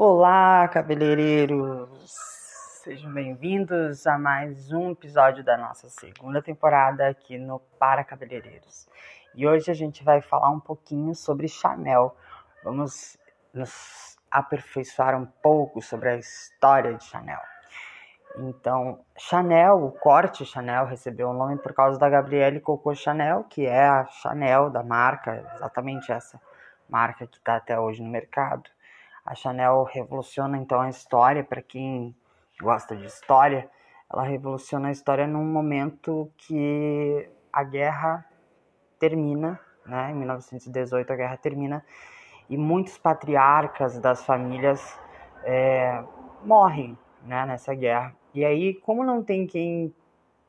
Olá, 0.00 0.68
cabeleireiros! 0.68 1.90
Sejam 2.84 3.12
bem-vindos 3.12 4.06
a 4.06 4.16
mais 4.16 4.70
um 4.70 4.92
episódio 4.92 5.42
da 5.42 5.56
nossa 5.56 5.88
segunda 5.88 6.40
temporada 6.40 7.08
aqui 7.08 7.36
no 7.36 7.58
Para 7.80 8.04
Cabeleireiros. 8.04 8.88
E 9.34 9.44
hoje 9.44 9.72
a 9.72 9.74
gente 9.74 10.04
vai 10.04 10.20
falar 10.20 10.50
um 10.50 10.60
pouquinho 10.60 11.16
sobre 11.16 11.48
Chanel. 11.48 12.16
Vamos 12.62 13.18
nos 13.52 14.16
aperfeiçoar 14.30 15.20
um 15.20 15.26
pouco 15.26 15.82
sobre 15.82 16.10
a 16.10 16.16
história 16.16 16.94
de 16.94 17.02
Chanel. 17.02 17.40
Então, 18.36 19.00
Chanel, 19.16 19.84
o 19.84 19.90
corte 19.90 20.44
Chanel 20.44 20.86
recebeu 20.86 21.30
o 21.30 21.34
nome 21.34 21.56
por 21.56 21.74
causa 21.74 21.98
da 21.98 22.08
Gabrielle 22.08 22.60
Coco 22.60 22.94
Chanel, 22.94 23.42
que 23.50 23.66
é 23.66 23.84
a 23.84 24.04
Chanel 24.04 24.70
da 24.70 24.84
marca, 24.84 25.44
exatamente 25.56 26.12
essa 26.12 26.40
marca 26.88 27.26
que 27.26 27.38
está 27.38 27.56
até 27.56 27.80
hoje 27.80 28.00
no 28.00 28.08
mercado. 28.08 28.70
A 29.28 29.34
Chanel 29.34 29.82
revoluciona 29.82 30.56
então 30.56 30.80
a 30.80 30.88
história 30.88 31.44
para 31.44 31.60
quem 31.60 32.16
gosta 32.58 32.96
de 32.96 33.04
história. 33.04 33.68
Ela 34.10 34.22
revoluciona 34.22 34.88
a 34.88 34.90
história 34.90 35.26
num 35.26 35.44
momento 35.44 36.32
que 36.38 37.28
a 37.52 37.62
guerra 37.62 38.24
termina, 38.98 39.60
né? 39.84 40.12
Em 40.12 40.14
1918 40.14 41.12
a 41.12 41.16
guerra 41.16 41.36
termina 41.36 41.84
e 42.48 42.56
muitos 42.56 42.96
patriarcas 42.96 43.98
das 43.98 44.24
famílias 44.24 44.98
é, 45.44 46.02
morrem, 46.42 46.96
né? 47.22 47.44
Nessa 47.44 47.74
guerra. 47.74 48.16
E 48.32 48.42
aí, 48.46 48.72
como 48.76 49.04
não 49.04 49.22
tem 49.22 49.46
quem 49.46 49.94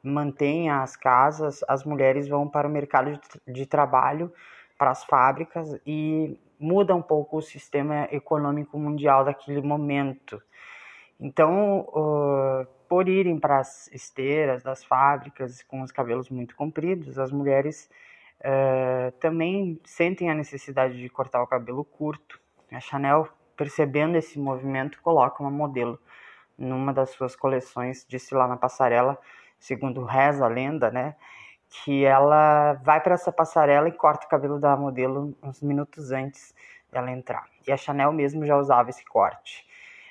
mantenha 0.00 0.80
as 0.80 0.94
casas, 0.94 1.64
as 1.66 1.82
mulheres 1.82 2.28
vão 2.28 2.48
para 2.48 2.68
o 2.68 2.70
mercado 2.70 3.10
de, 3.10 3.52
de 3.52 3.66
trabalho, 3.66 4.32
para 4.80 4.92
as 4.92 5.04
fábricas 5.04 5.78
e 5.86 6.40
muda 6.58 6.94
um 6.94 7.02
pouco 7.02 7.36
o 7.36 7.42
sistema 7.42 8.08
econômico 8.10 8.78
mundial 8.78 9.26
daquele 9.26 9.60
momento. 9.60 10.42
Então, 11.20 11.80
uh, 11.80 12.66
por 12.88 13.06
irem 13.06 13.38
para 13.38 13.58
as 13.58 13.88
esteiras 13.92 14.62
das 14.62 14.82
fábricas 14.82 15.62
com 15.64 15.82
os 15.82 15.92
cabelos 15.92 16.30
muito 16.30 16.56
compridos, 16.56 17.18
as 17.18 17.30
mulheres 17.30 17.90
uh, 18.40 19.12
também 19.18 19.78
sentem 19.84 20.30
a 20.30 20.34
necessidade 20.34 20.98
de 20.98 21.10
cortar 21.10 21.42
o 21.42 21.46
cabelo 21.46 21.84
curto. 21.84 22.40
A 22.72 22.80
Chanel, 22.80 23.28
percebendo 23.54 24.16
esse 24.16 24.38
movimento, 24.38 25.02
coloca 25.02 25.42
uma 25.42 25.50
modelo 25.50 26.00
numa 26.56 26.90
das 26.90 27.10
suas 27.10 27.36
coleções, 27.36 28.06
disse 28.08 28.34
lá 28.34 28.48
na 28.48 28.56
passarela, 28.56 29.18
segundo 29.58 30.04
reza 30.04 30.46
a 30.46 30.48
lenda, 30.48 30.90
né? 30.90 31.16
Que 31.70 32.04
ela 32.04 32.74
vai 32.82 33.00
para 33.00 33.14
essa 33.14 33.30
passarela 33.30 33.88
e 33.88 33.92
corta 33.92 34.26
o 34.26 34.28
cabelo 34.28 34.58
da 34.58 34.76
modelo 34.76 35.36
uns 35.42 35.62
minutos 35.62 36.10
antes 36.10 36.54
dela 36.90 37.10
entrar. 37.10 37.46
E 37.66 37.70
a 37.70 37.76
Chanel 37.76 38.12
mesmo 38.12 38.44
já 38.44 38.56
usava 38.56 38.90
esse 38.90 39.04
corte. 39.04 39.64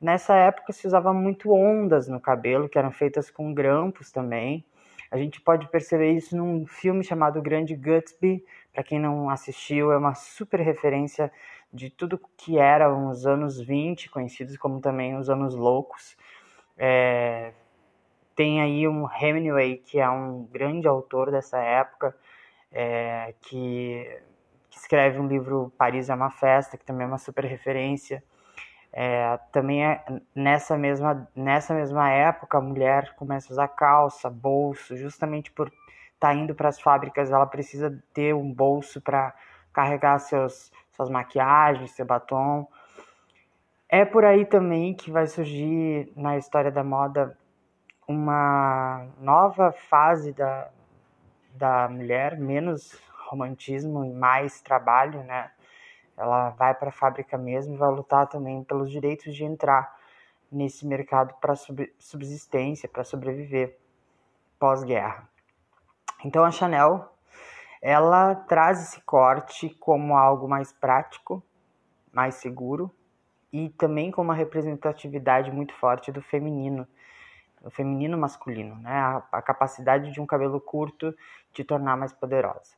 Nessa 0.00 0.34
época 0.34 0.72
se 0.72 0.86
usava 0.86 1.12
muito 1.12 1.52
ondas 1.52 2.08
no 2.08 2.18
cabelo, 2.18 2.68
que 2.68 2.78
eram 2.78 2.90
feitas 2.90 3.30
com 3.30 3.52
grampos 3.52 4.10
também. 4.10 4.64
A 5.10 5.18
gente 5.18 5.40
pode 5.40 5.68
perceber 5.68 6.12
isso 6.12 6.34
num 6.34 6.66
filme 6.66 7.04
chamado 7.04 7.42
Grande 7.42 7.76
Gatsby. 7.76 8.42
Para 8.72 8.82
quem 8.82 8.98
não 8.98 9.28
assistiu, 9.28 9.92
é 9.92 9.98
uma 9.98 10.14
super 10.14 10.58
referência 10.58 11.30
de 11.72 11.90
tudo 11.90 12.20
que 12.36 12.58
eram 12.58 13.10
os 13.10 13.26
anos 13.26 13.60
20, 13.60 14.10
conhecidos 14.10 14.56
como 14.56 14.80
também 14.80 15.16
os 15.16 15.28
anos 15.28 15.54
loucos. 15.54 16.16
É, 16.76 17.52
tem 18.34 18.60
aí 18.60 18.86
um 18.88 19.08
Hemingway, 19.10 19.76
que 19.78 19.98
é 19.98 20.08
um 20.08 20.44
grande 20.50 20.88
autor 20.88 21.30
dessa 21.30 21.58
época, 21.58 22.14
é, 22.70 23.34
que, 23.42 24.20
que, 24.70 24.78
escreve 24.78 25.18
um 25.18 25.26
livro 25.26 25.72
Paris 25.76 26.08
é 26.08 26.14
uma 26.14 26.30
Festa, 26.30 26.76
que 26.76 26.84
também 26.84 27.04
é 27.04 27.08
uma 27.08 27.18
super 27.18 27.44
referência. 27.44 28.22
É, 28.92 29.38
também 29.50 29.84
é, 29.84 30.04
nessa, 30.34 30.76
mesma, 30.76 31.28
nessa 31.34 31.74
mesma 31.74 32.10
época 32.10 32.58
a 32.58 32.60
mulher 32.60 33.14
começa 33.16 33.50
a 33.50 33.52
usar 33.52 33.68
calça, 33.68 34.28
bolso, 34.28 34.96
justamente 34.96 35.50
por 35.50 35.68
estar 35.68 36.28
tá 36.28 36.34
indo 36.34 36.54
para 36.54 36.68
as 36.68 36.80
fábricas, 36.80 37.30
ela 37.30 37.46
precisa 37.46 38.02
ter 38.12 38.34
um 38.34 38.52
bolso 38.52 39.00
para 39.00 39.34
carregar 39.72 40.18
seus, 40.18 40.70
suas 40.92 41.08
maquiagens, 41.08 41.92
seu 41.92 42.04
batom. 42.04 42.68
É 43.88 44.04
por 44.04 44.24
aí 44.24 44.44
também 44.44 44.94
que 44.94 45.10
vai 45.10 45.26
surgir 45.26 46.12
na 46.16 46.36
história 46.36 46.70
da 46.70 46.84
moda 46.84 47.36
uma 48.06 49.06
nova 49.18 49.72
fase 49.72 50.32
da, 50.32 50.70
da 51.54 51.88
mulher, 51.88 52.38
menos 52.38 53.00
romantismo 53.28 54.04
e 54.04 54.12
mais 54.12 54.60
trabalho, 54.60 55.22
né? 55.24 55.50
Ela 56.16 56.50
vai 56.50 56.74
para 56.74 56.90
a 56.90 56.92
fábrica 56.92 57.38
mesmo 57.38 57.74
e 57.74 57.78
vai 57.78 57.90
lutar 57.90 58.26
também 58.28 58.62
pelos 58.64 58.90
direitos 58.90 59.34
de 59.34 59.44
entrar 59.44 59.96
nesse 60.50 60.86
mercado 60.86 61.34
para 61.40 61.54
subsistência, 61.98 62.88
para 62.88 63.02
sobreviver 63.04 63.78
pós-guerra. 64.58 65.26
Então 66.24 66.44
a 66.44 66.50
Chanel, 66.50 67.10
ela 67.80 68.34
traz 68.34 68.82
esse 68.82 69.00
corte 69.00 69.70
como 69.80 70.16
algo 70.16 70.46
mais 70.46 70.72
prático, 70.72 71.42
mais 72.12 72.34
seguro 72.34 72.94
e 73.52 73.70
também 73.70 74.10
com 74.10 74.22
uma 74.22 74.34
representatividade 74.34 75.50
muito 75.50 75.74
forte 75.74 76.12
do 76.12 76.20
feminino 76.20 76.86
feminino 77.70 78.18
masculino, 78.18 78.76
né? 78.76 78.92
A, 78.92 79.22
a, 79.32 79.42
capacidade 79.42 80.12
de 80.12 80.20
um 80.20 80.26
cabelo 80.26 80.60
curto 80.60 81.14
te 81.52 81.64
tornar 81.64 81.96
mais 81.96 82.12
poderosa. 82.12 82.74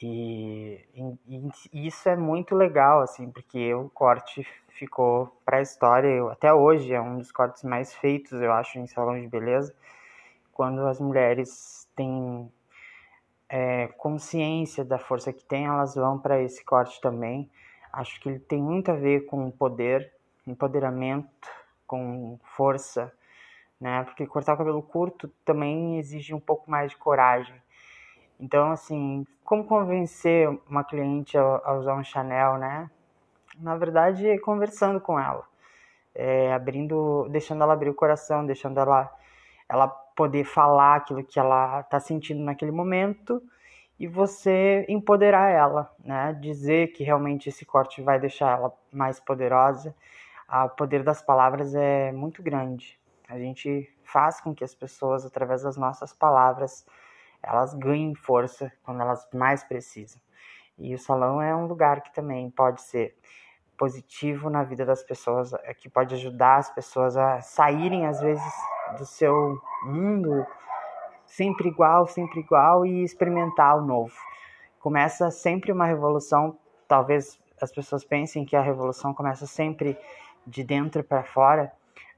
E, 0.00 0.80
e, 0.94 1.50
e, 1.72 1.86
isso 1.86 2.08
é 2.08 2.16
muito 2.16 2.54
legal, 2.54 3.00
assim, 3.00 3.30
porque 3.30 3.74
o 3.74 3.90
corte 3.90 4.46
ficou 4.68 5.36
para 5.44 5.58
a 5.58 5.62
história. 5.62 6.08
Eu, 6.08 6.30
até 6.30 6.52
hoje 6.52 6.92
é 6.92 7.00
um 7.00 7.18
dos 7.18 7.32
cortes 7.32 7.64
mais 7.64 7.94
feitos, 7.94 8.40
eu 8.40 8.52
acho, 8.52 8.78
em 8.78 8.86
salão 8.86 9.20
de 9.20 9.26
beleza, 9.26 9.74
quando 10.52 10.86
as 10.86 11.00
mulheres 11.00 11.88
têm 11.96 12.50
é, 13.48 13.88
consciência 13.96 14.84
da 14.84 14.98
força 14.98 15.32
que 15.32 15.44
tem, 15.44 15.66
elas 15.66 15.94
vão 15.94 16.18
para 16.18 16.40
esse 16.40 16.64
corte 16.64 17.00
também. 17.00 17.50
Acho 17.92 18.20
que 18.20 18.28
ele 18.28 18.38
tem 18.38 18.62
muito 18.62 18.90
a 18.90 18.94
ver 18.94 19.26
com 19.26 19.50
poder, 19.50 20.12
empoderamento, 20.46 21.48
com 21.86 22.38
força 22.56 23.12
né? 23.80 24.04
Porque 24.04 24.26
cortar 24.26 24.54
o 24.54 24.58
cabelo 24.58 24.82
curto 24.82 25.28
também 25.44 25.98
exige 25.98 26.34
um 26.34 26.40
pouco 26.40 26.70
mais 26.70 26.90
de 26.90 26.96
coragem. 26.96 27.54
Então, 28.40 28.70
assim, 28.70 29.26
como 29.44 29.64
convencer 29.64 30.48
uma 30.68 30.84
cliente 30.84 31.36
a, 31.36 31.72
usar 31.74 31.94
um 31.94 32.04
Chanel, 32.04 32.58
né? 32.58 32.90
Na 33.58 33.76
verdade, 33.76 34.28
é 34.28 34.38
conversando 34.38 35.00
com 35.00 35.18
ela, 35.18 35.44
é, 36.14 36.52
abrindo, 36.52 37.28
deixando 37.30 37.62
ela 37.62 37.72
abrir 37.72 37.90
o 37.90 37.94
coração, 37.94 38.46
deixando 38.46 38.78
ela, 38.78 39.12
ela 39.68 39.88
poder 39.88 40.44
falar 40.44 40.96
aquilo 40.96 41.24
que 41.24 41.38
ela 41.38 41.80
está 41.80 42.00
sentindo 42.00 42.42
naquele 42.42 42.70
momento 42.72 43.42
e 43.98 44.06
você 44.06 44.86
empoderar 44.88 45.50
ela, 45.50 45.92
né? 46.04 46.36
Dizer 46.40 46.88
que 46.92 47.02
realmente 47.04 47.48
esse 47.48 47.64
corte 47.64 48.02
vai 48.02 48.18
deixar 48.20 48.58
ela 48.58 48.72
mais 48.92 49.18
poderosa. 49.20 49.94
Ah, 50.46 50.66
o 50.66 50.70
poder 50.70 51.02
das 51.02 51.20
palavras 51.22 51.74
é 51.74 52.12
muito 52.12 52.42
grande. 52.42 52.97
A 53.28 53.38
gente 53.38 53.94
faz 54.02 54.40
com 54.40 54.54
que 54.54 54.64
as 54.64 54.74
pessoas, 54.74 55.26
através 55.26 55.62
das 55.62 55.76
nossas 55.76 56.14
palavras, 56.14 56.86
elas 57.42 57.74
ganhem 57.74 58.14
força 58.14 58.72
quando 58.82 59.02
elas 59.02 59.28
mais 59.34 59.62
precisam. 59.62 60.20
E 60.78 60.94
o 60.94 60.98
salão 60.98 61.42
é 61.42 61.54
um 61.54 61.66
lugar 61.66 62.00
que 62.02 62.12
também 62.12 62.50
pode 62.50 62.80
ser 62.82 63.16
positivo 63.76 64.48
na 64.48 64.64
vida 64.64 64.84
das 64.84 65.02
pessoas, 65.02 65.52
é 65.52 65.74
que 65.74 65.88
pode 65.88 66.14
ajudar 66.14 66.56
as 66.56 66.70
pessoas 66.70 67.16
a 67.16 67.40
saírem 67.40 68.06
às 68.06 68.20
vezes 68.20 68.52
do 68.96 69.04
seu 69.04 69.60
mundo 69.84 70.46
sempre 71.26 71.68
igual, 71.68 72.06
sempre 72.06 72.40
igual 72.40 72.84
e 72.84 73.04
experimentar 73.04 73.76
o 73.76 73.82
novo. 73.82 74.14
Começa 74.80 75.30
sempre 75.30 75.70
uma 75.70 75.84
revolução, 75.84 76.58
talvez 76.88 77.38
as 77.60 77.70
pessoas 77.70 78.04
pensem 78.04 78.44
que 78.44 78.56
a 78.56 78.62
revolução 78.62 79.12
começa 79.12 79.46
sempre 79.46 79.98
de 80.46 80.64
dentro 80.64 81.04
para 81.04 81.22
fora, 81.22 81.72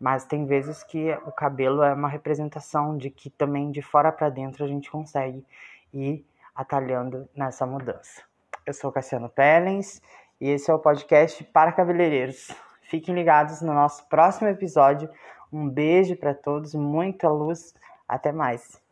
mas 0.00 0.24
tem 0.24 0.44
vezes 0.46 0.82
que 0.82 1.12
o 1.26 1.32
cabelo 1.32 1.82
é 1.82 1.92
uma 1.92 2.08
representação 2.08 2.96
de 2.96 3.10
que 3.10 3.30
também 3.30 3.70
de 3.70 3.82
fora 3.82 4.12
para 4.12 4.28
dentro 4.28 4.64
a 4.64 4.68
gente 4.68 4.90
consegue 4.90 5.44
ir 5.92 6.24
atalhando 6.54 7.28
nessa 7.34 7.66
mudança. 7.66 8.22
Eu 8.64 8.74
sou 8.74 8.92
Cassiano 8.92 9.28
Pellens 9.28 10.00
e 10.40 10.50
esse 10.50 10.70
é 10.70 10.74
o 10.74 10.78
podcast 10.78 11.42
para 11.44 11.72
cabeleireiros. 11.72 12.50
Fiquem 12.82 13.14
ligados 13.14 13.60
no 13.62 13.72
nosso 13.72 14.08
próximo 14.08 14.48
episódio. 14.48 15.10
Um 15.52 15.68
beijo 15.68 16.16
para 16.16 16.34
todos, 16.34 16.74
muita 16.74 17.28
luz, 17.28 17.74
até 18.08 18.32
mais. 18.32 18.85